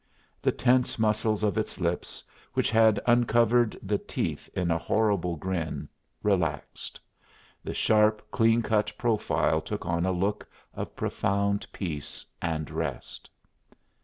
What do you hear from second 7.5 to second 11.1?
the sharp, clean cut profile took on a look of